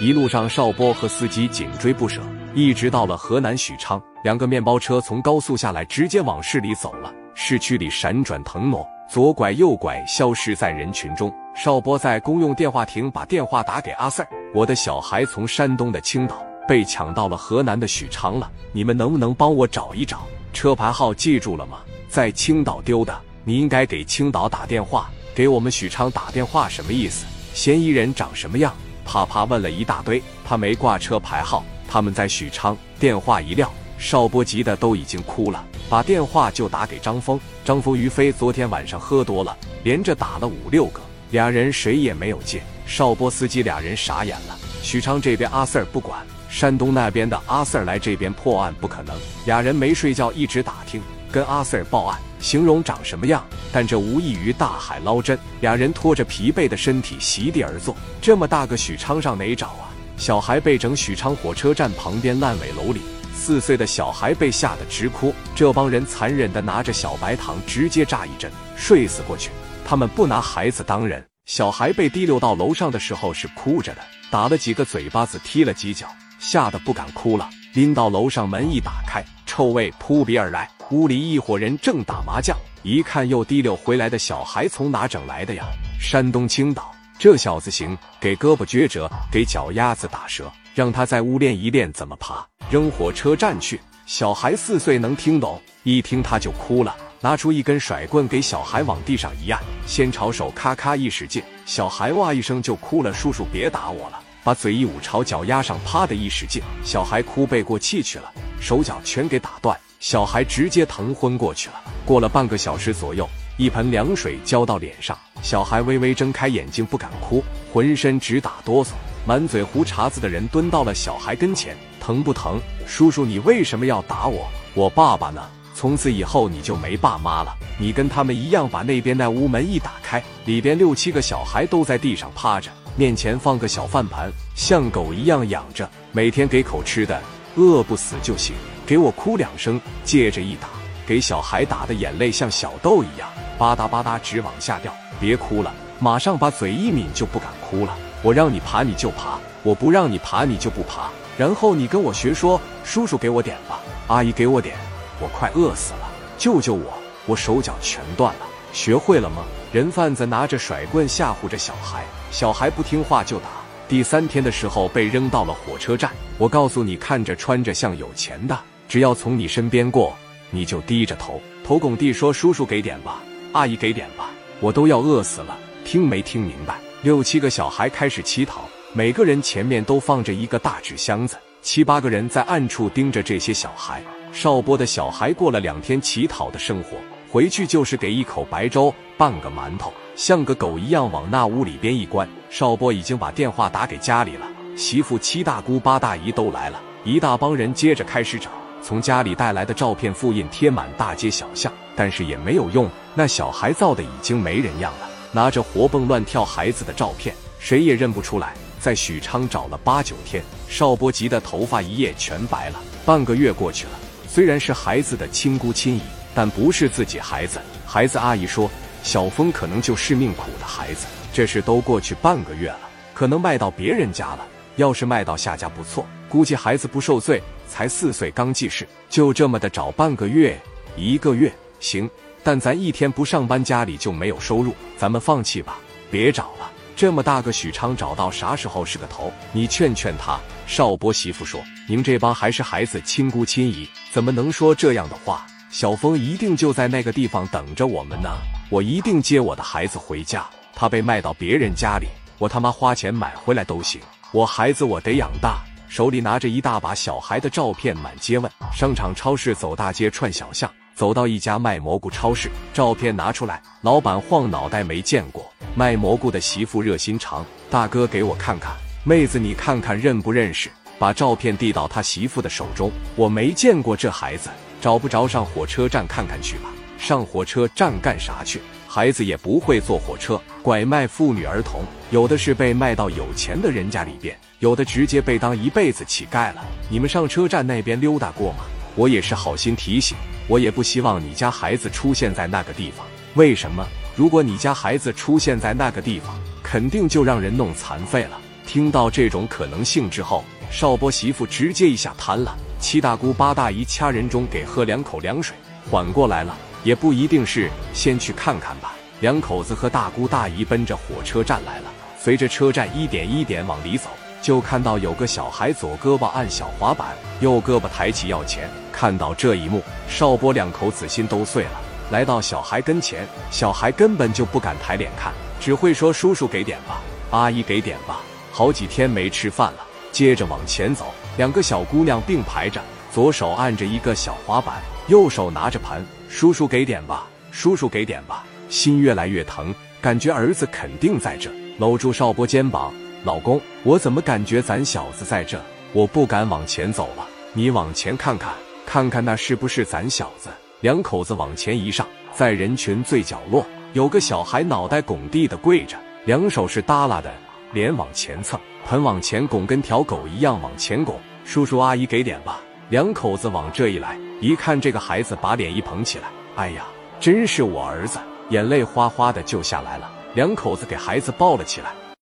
[0.00, 2.22] 一路上，邵波和司机紧追不舍，
[2.54, 4.00] 一直到了河南许昌。
[4.22, 7.12] 两个面包车从高速下来，直接往市里走了。
[7.34, 11.32] 市区里闪转腾挪，左拐右拐，消失在人群中。
[11.56, 20.24] 邵波在公用电话亭把电话打给阿 Sir：“ 我的小孩从山东的青岛被抢到了河南的许昌了，你们能不能帮我找一找？
[20.52, 21.78] 车牌号记住了吗？
[22.08, 27.26] 在青岛丢的，你应该给青岛打电话，给我们许昌打电话什么意思？
[27.52, 28.72] 嫌疑人长什么样？”
[29.08, 32.76] 啪啪问了一大堆，他没挂车牌号，他们在许昌。
[33.00, 37.40] 电话一撂，邵波急的都已经哭了，把电话就打给张峰。
[37.64, 42.62] 张峰、于飞昨天晚上喝多了，连着打了五六个，俩人谁也没有接。
[42.84, 44.58] 邵波司机俩人傻眼了。
[44.82, 46.20] 许昌这边阿 Sir 不管，
[46.50, 49.16] 山东那边的阿 Sir 来这边破案不可能。
[49.46, 51.00] 俩人没睡觉，一直打听，
[51.32, 52.20] 跟阿 Sir 报案。
[52.40, 55.38] 形容长什么样，但这无异于大海捞针。
[55.60, 57.96] 俩人拖着疲惫的身体席地而坐。
[58.20, 59.90] 这么大个许昌上哪找啊？
[60.16, 63.00] 小孩被整许昌火车站旁边烂尾楼里，
[63.34, 65.32] 四岁的小孩被吓得直哭。
[65.54, 69.50] 这帮人残忍的拿着小白糖直接扎一针，睡死过去。
[69.84, 71.24] 他们不拿孩子当人。
[71.46, 77.48] 小孩被提溜到楼上的时候是哭着的，打了几个嘴巴子，踢了几脚，吓得不敢哭了。
[77.74, 80.68] 拎到楼上，门一打开，臭味扑鼻而来。
[80.90, 85.64] 屋里一伙人正打麻将，一看又提溜回来的小孩从哪整来的呀？
[86.00, 93.78] 山东青岛，这小子行，给胳膊撅折，给脚丫子打折，让他在屋练一练怎么爬，扔火车站去。
[94.06, 103.12] 小孩四岁能听懂，一听他就哭了，拿出一根甩棍给小孩往地上一按，先朝手咔咔一使劲，小孩哇一声就哭了。
[103.12, 109.78] 叔叔别打我了，把嘴一捂朝脚丫上啪的一使劲，小孩哭背过气去了，手脚全给打断。
[110.00, 111.74] 小孩直接疼昏过去了。
[112.04, 118.90] 过了半个小时左右，一盆凉水浇到脸上，小孩微微睁开眼睛，不敢哭，浑身直打哆嗦，
[119.26, 122.60] 满嘴胡茬子的人蹲到了小孩跟前：“疼不疼？
[122.86, 124.48] 叔叔，你为什么要打我？
[124.74, 125.42] 我爸爸呢？
[125.74, 127.54] 从此以后你就没爸妈了。
[127.78, 137.20] 你跟他们一样，把那边那屋门一打开，里边六七个小孩都在地上趴着，面前放个小饭盘，像狗一样养着，每天给口吃的，
[137.56, 138.54] 饿不死就行。”
[138.88, 140.68] 给我哭两声，接着一打，
[141.06, 143.28] 给小孩打的眼泪像小豆一样，
[143.58, 144.90] 吧嗒吧嗒直往下掉。
[145.20, 147.94] 别哭了，马上把嘴一抿就不敢哭了。
[148.22, 151.10] 我让你爬你就爬，我不让你爬你就不爬。
[151.36, 154.74] 然后你跟我学说，叔叔给我点吧，阿姨给我点，
[155.20, 156.94] 我快饿死了，救救我，
[157.26, 158.46] 我手脚全断了。
[158.72, 159.44] 学会了吗？
[159.70, 163.48] 人贩子拿着甩棍吓唬着小孩，小孩不听话就打。
[163.86, 166.10] 第三天的时候被扔到了火车站。
[166.38, 168.58] 我告诉你，看着穿着像有钱的。
[168.88, 170.16] 只要从你身边过，
[170.50, 173.22] 你就低着头，头拱地说：“叔叔给点吧，
[173.52, 176.78] 阿姨给点吧，我都要饿死了。”听没听明白？
[177.02, 184.02] 六七个小孩开始乞讨，每个人前面都放着一个大纸箱子，七八个人在暗处盯着这些小孩。
[184.32, 186.96] 邵波的小孩过了两天乞讨的生活，
[187.30, 192.28] 回去就是给一口白粥，半个馒头，像个狗一样往那屋里边一关。
[192.50, 194.46] 邵波已经把电话打给家里了，
[194.76, 198.50] 媳妇、七大姑八大姨都来了，一大帮人接着开始找。
[198.82, 202.88] 从家里带来的照片复印贴满大街小巷，但是也没有用。
[203.14, 208.54] 那小孩造的已经没人样了，拿着活蹦乱跳孩子的照片，谁也认不出来。
[208.80, 212.78] 在许昌找了八九天，邵波急的头发一夜全白了。
[213.04, 213.92] 半个月过去了，
[214.28, 216.02] 虽然是孩子的亲姑亲姨，
[216.34, 217.60] 但不是自己孩子。
[217.84, 218.70] 孩子阿姨说，
[219.02, 221.06] 小峰可能就是命苦的孩子。
[221.32, 222.80] 这事都过去半个月了，
[223.12, 224.46] 可能卖到别人家了。
[224.76, 227.42] 要是卖到下家不错，估计孩子不受罪。
[227.66, 230.58] 才四岁，刚记事，就这么的找半个月、
[230.96, 232.08] 一个月，行。
[232.42, 235.78] 但咱一天不上班，家里就没有收入，咱们放弃吧，
[236.10, 236.70] 别找了。
[236.96, 239.30] 这么大个许昌，找到啥时候是个头？
[239.52, 240.40] 你劝劝他。
[240.66, 245.46] 邵波媳妇说：“您这帮还是孩子亲姑亲姨，怎么能说这样的话？
[245.70, 248.30] 小峰一定就在那个地方等着我们呢。
[248.70, 250.44] 我一定接我的孩子回家。
[250.74, 252.06] 他被卖到别人家里，
[252.38, 254.00] 我他妈花钱买回来都行。
[254.32, 258.50] 我孩子我得养大。”手里拿着一大把小孩的照片，满街问。
[258.72, 265.50] 商场、超市，走大街，串小巷，走到一家卖蘑菇超市，照片拿出来，老板晃脑袋，没见过。
[265.74, 270.70] 卖蘑菇的媳妇热心肠，大哥给我看看，妹子你看看认不认识？
[270.98, 274.50] 把照片递到他媳妇的手中，我没见过这孩子，
[274.80, 276.68] 找不着，上火车站看看去吧。
[276.98, 278.60] 上火车站干啥去？
[278.98, 284.36] 孩子也不会坐火车，拐卖妇女儿童，有的是被卖到有钱的人家里边。
[284.58, 286.64] 有的直接被当一辈子乞丐了。
[286.90, 288.64] 你们上车站那边溜达过吗？
[288.96, 290.16] 我也是好心提醒，
[290.48, 293.06] 我也不希望你家孩子出现在那个地方。
[293.34, 293.86] 为什么？
[294.16, 298.36] 如果你家孩子出现在那个地方，肯定就让人弄残废了。
[298.66, 300.42] 听到这种可能性之后，
[300.72, 302.58] 邵波媳妇直接一下瘫了。
[302.80, 305.56] 七大姑八大姨掐人中给喝两口凉水，
[305.88, 306.56] 缓过来了。
[306.82, 308.94] 也不一定是，先去看看吧。
[309.20, 311.90] 两口子和大姑大姨奔着火车站来了。
[312.20, 314.10] 随着车站一点一点往里走，
[314.42, 317.08] 就看到有个小孩左胳膊按小滑板，
[317.40, 318.68] 右胳膊抬起要钱。
[318.92, 321.70] 看到这一幕，邵波两口子心都碎了。
[322.10, 328.20] 来到小孩跟前，小孩根本就不敢抬脸看，只会说：“叔叔给点吧，阿姨给点吧。”
[328.50, 329.84] 好几天没吃饭了。
[330.10, 332.80] 接着往前走，两个小姑娘并排着，
[333.12, 336.04] 左手按着一个小滑板，右手拿着盘。
[336.28, 342.92] 叔叔给点吧，叔叔给点吧，心越来越疼，感觉儿子肯定在这，搂住邵波肩膀，
[343.24, 345.60] 老公，我怎么感觉咱小子在这？
[345.94, 348.52] 我不敢往前走了，你往前看看，
[348.84, 350.50] 看看那是不是咱小子？
[350.80, 355.96] 两口子往前一上，在人群最角落有个小孩，脑袋拱地的跪着，
[356.26, 357.32] 两手是耷拉的，
[357.72, 361.18] 脸往前蹭，盆往前拱，跟条狗一样往前拱。
[361.44, 362.60] 叔叔阿姨给点吧。
[362.90, 366.86] 两口子往这一来，一看这个孩子把脸一捧起来，哎呀，
[367.18, 368.18] 真是我儿子，
[368.50, 370.10] 眼泪哗哗的就下来了。
[370.34, 371.92] 两口子给孩子抱了起来。